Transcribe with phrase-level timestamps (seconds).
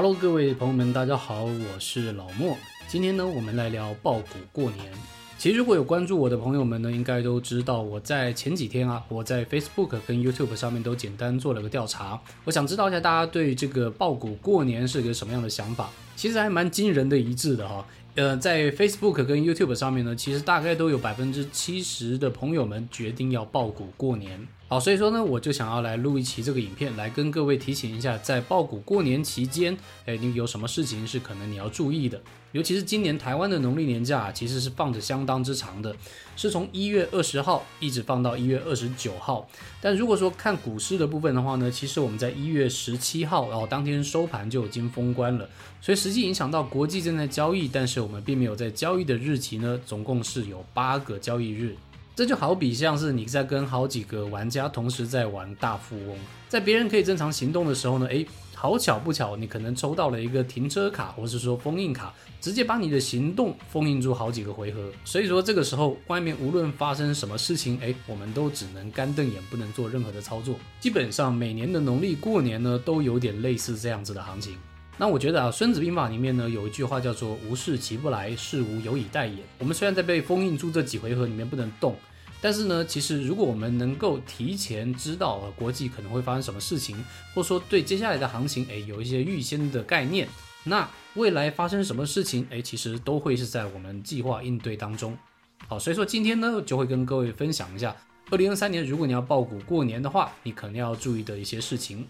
[0.00, 2.56] Hello，各位朋友们，大家好，我是老莫。
[2.86, 4.92] 今天呢，我们来聊爆股过年。
[5.36, 12.16] 其实如果有关注我的朋友们呢，应该都知道，我在前几天啊，我在 Facebook 跟 YouTube 上面都简单做了个调查。
[12.44, 15.90] 我想知道一下大家对这个爆股过年是个什么样的想法。
[16.14, 17.84] 其实还蛮惊人的一致的哈。
[18.14, 24.46] 呃，在 Facebook 跟 YouTube 上面呢，其实大概都有百分之七十的朋友们决定要爆股过年。
[24.70, 29.74] 好，所以说呢，我就想要来录一期这个影片，来跟各位提醒一下，在爆股过年期间，
[30.04, 32.20] 哎，你有什么事情是可能你要注意的？
[32.52, 35.96] 尤其是今年台湾的农历年假其实是放着相当之长的，
[36.36, 39.48] 是从一月二十号一直放到一月二十九号。
[39.80, 45.48] 但如果说看股市的部分的话呢，其实我们在一月十七号，然后当天收盘就已经封关了，
[45.80, 51.74] 所以实际影响到国际正在交易，但是我们并没有在交易的日期呢，总共是有八个交易日。
[52.18, 56.16] 这就好比像是你在跟好几个玩家同时在玩大富翁，
[56.48, 64.90] 在别人可以正常行动的时候呢，诶，好巧不巧，你可能抽到了一个停车卡，或是说封印卡，直接把你的行动封印住好几个回合。
[65.04, 70.56] 所以说这个时候外面无论发生什么事情，诶，我们都只能干瞪眼，不能做任何的操作。
[70.80, 74.56] 基本上每年的农历过年呢，都有点类似这样子的行情。
[75.00, 79.44] 那我觉得啊，《孙子兵法》里面呢有一句话叫做“无事其不来，事无有以待也”。
[79.58, 81.96] 我们虽然在被封印住这几回合里面不能动。
[82.40, 86.96] 但是呢，其实如果我们能够提前知道呃国际可能会发生什么事情，
[87.34, 90.28] 或者说对接下来的行情哎有一些预先的概念，
[90.62, 95.18] 那未来发生什么事情哎，其实都会是在我们计划应对当中。
[95.66, 97.96] 好，所以说今天呢就会跟各位分享一下，
[98.30, 102.06] 二零二三年如果你要爆股过年的话，你可能要注意的一些事情。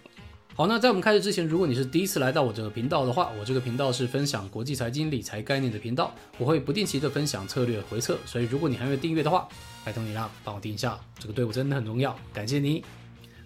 [0.58, 9.48] 好，那在我们开始之前，如果你是第一次来到我这个频道的话，我这个频道是分享国际财经理财概念的频道，我会不定期的分享策略回测，所以如果你还没有订阅的话，
[9.84, 12.82] 拜托你啦，帮我订一下，这个对我真的很重要，感谢你。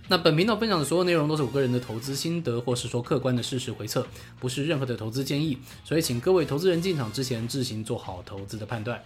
[0.08, 4.06] 那本频道分享的所有内容都是我个人的投资心得，或是说客观的事实回测，
[4.40, 8.98] 不是任何的投资建议，所以请各位投资人进场之前自行做好投资的判断。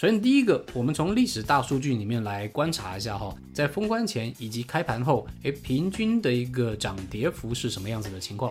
[0.00, 8.50] 首先，第一个，我们从历史大数据里面来观察一下哈，在封关前以及开盘后，诶，平均的一个涨跌幅是什么样子的情况？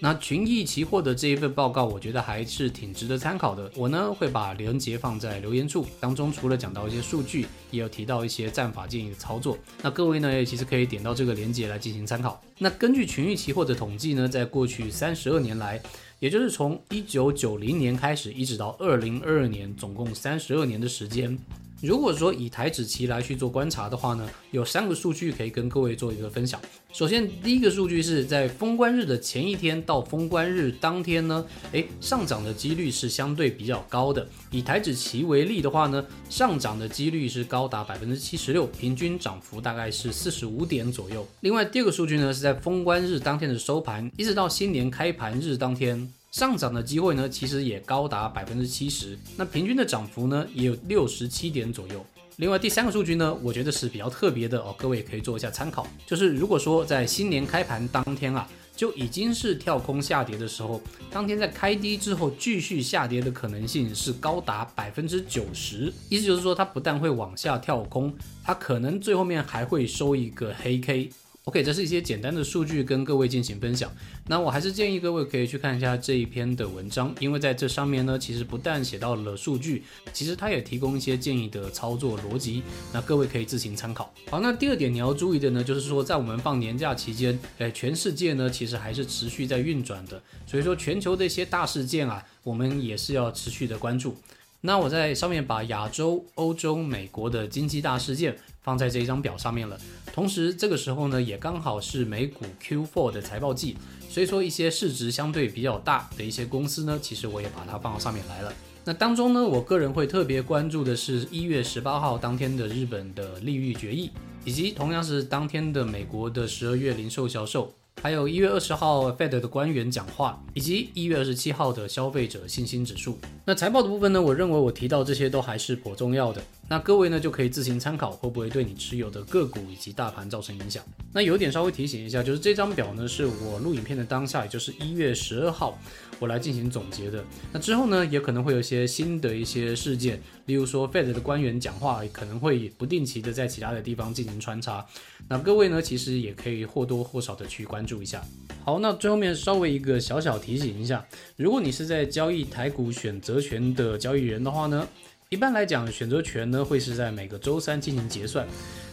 [0.00, 3.70] 那群益期货的这一份报告，我觉得还是挺值得参考的。
[3.76, 9.58] 我呢会把连接放在留言处当中，除了讲到一些数据，也有提到一些战法建议的操作。
[9.82, 12.42] 那各位呢也其实可以点到这个连接来进行参考。
[12.56, 15.78] 那根据群益期货的统计呢，在过去三十二年来。
[16.18, 21.38] 也就是从一九九零年开始，一直到二零二二年，总共三十二年的时间。
[21.82, 26.58] 如果说以台指期来去做观察的话呢，有三个数据可以跟各位做一个分享。
[26.90, 34.26] 首先，第一个数据是在封关日的前一天到封关日当天呢，诶，上涨的几率是相对比较高的。
[34.50, 41.26] 以台指期为例的话呢，上涨的几率是高达百分之七十六，平均涨幅大概是四十五点左右。
[41.40, 46.10] 另外，第二个数据呢是在封关日当天的收盘，一直到新年开盘日当天。
[46.36, 52.04] 上涨的机会呢，其实也高达百分之七十，那平均的涨幅呢，也有六十七点左右。
[52.36, 55.86] 另外第三个数据呢，我觉得是比较特别的哦，各位可以做一下参考。
[56.04, 60.78] 就是如果说在新年开盘当天啊，就已经是跳空下跌的时候，
[61.10, 65.90] 当天在开低之后继续下跌的可能性是高达百分之九十。
[66.10, 68.14] 意思就是说，它不但会往下跳空，
[68.44, 71.08] 它可能最后面还会收一个黑 K。
[71.46, 73.88] OK，这是一些简单的数据跟各位进行分享。
[74.26, 84.12] 那我还是建议各位可以去看一下这一篇的文章，因为在这上面呢，其实不但写到了数据，其实它也提供一些建议的操作逻辑，那各位可以自行参考。
[84.28, 94.16] 好，那第二点你要注意的呢，就是说在我们放年假期间，哎，全世界呢其实还是持续在运转的，所以说全球的一些大事件啊，我们也是要持续的关注。
[94.60, 99.78] 那我在上面把亚洲、欧洲、美国的经济大事件放在这一张表上面了。
[100.12, 103.76] 同时，这个时候呢，也刚好是美股 Q4 的财报季，
[104.08, 108.52] 所以说一些市值相对比较大的一些公司呢，其实我也把它放到上面来了。
[108.84, 114.10] 那当中呢，我个人会特别关注的是一月十八号当天的日本的利率决议，
[114.44, 117.72] 以及同样是当天的美国的十二月零售销售。
[118.02, 123.18] 还有一月二十号 Fed 的官员讲话，以及一月二十七号的消费者信心指数。
[123.44, 124.20] 那财报的部分呢？
[124.20, 126.40] 我认为我提到这些都还是颇重要的。
[126.68, 130.82] 那各位呢就可以自行参考，会不会对你持有的个股以及大盘造成影响？
[131.12, 135.78] 那有点稍微提醒一下，就是这张表呢是我录影片的当下，也就是一月十二号，
[136.18, 137.24] 我来进行总结的。
[137.52, 144.84] 那之后呢，也可能会有一些新的一些事件，例如说 Fed 的官员讲话，可能会不定期的在其他的地方进行穿插。
[145.28, 148.20] 那各位呢，其实也可以或多或少的去关注一下。
[148.64, 154.86] 好，那最后面稍微一个小小提醒一下，如果你是在交易台股选择权的交易人的话呢？
[155.28, 158.46] 一般来讲，选择权呢会是在每个周三进行结算。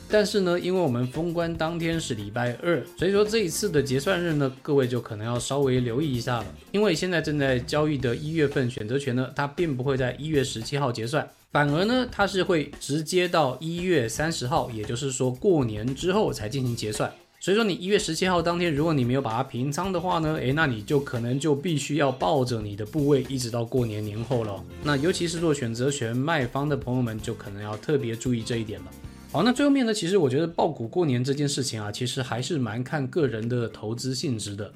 [0.10, 6.46] 但是呢，因为我们封关当天是礼拜二，所以说这一次的结算日呢，各位就可能要稍微留意一下了。
[6.72, 17.14] 因为现在正在交易的一月份选择权呢，它并不会在一月十七号结算，反而呢，它是会直接到一月三十号，也就是说过年之后才进行结算。
[17.44, 24.63] 所以说你一月十七号当天，如果你没有把它平仓的话呢，诶，那你就可能就必须要抱着你的部位一直到过年年后了。
[24.81, 28.92] 那尤其是做选择权卖方的朋友们，就可能要特别注意这一点了。
[29.34, 34.72] 好，那最后面呢，其实我觉得爆股过年这件事情啊，其实还是蛮看个人的投资性质的。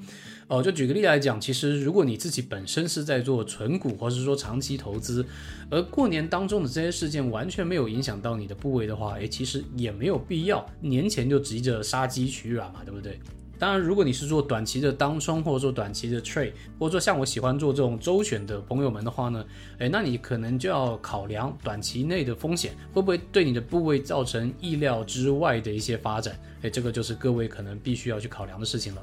[0.48, 5.24] 哦，就举个例来讲，其实如果你自己本身是在做纯股，或是说长期投资，
[5.70, 13.20] 而过年当中的这些事件完全没有影响到你的部位的话，诶，其实也没有必要年前就急着杀鸡取卵嘛，对不对？
[13.58, 19.44] 当然，如果你是做短期的当冲，或者说短期的 trade，或者说像我喜欢做这种周选的朋友们的话呢，
[19.78, 29.02] 诶，那你可能就要考量短期内的风险会不会对你的部位造成意料之外的一些发展，诶，这个就是各位可能必须要去考量的事情了。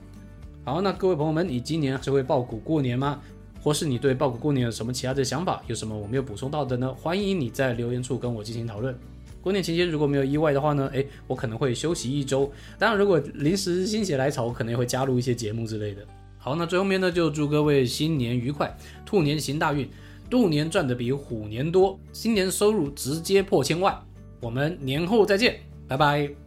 [0.63, 3.19] 好，那各位朋友们，你今年是会爆股过年吗？
[3.61, 5.61] 或是你对爆股过年有什么其他的想法？
[5.67, 6.93] 有什么我没有补充到的呢？
[6.93, 8.97] 欢迎你在留言处跟我进行讨论。
[9.45, 12.51] 过年期间如果没有意外的话呢，诶，我可能会休息一周。
[12.79, 16.01] 当然，如果临时心血来潮，我可能也会加入一些节目之类的。
[16.39, 18.75] 好，那最后面呢，就祝各位新年愉快，
[19.05, 19.87] 兔年行大运，
[20.31, 23.95] 兔年赚的比虎年多，新年收入直接破千万。
[24.41, 26.44] 我们年后再见，拜拜。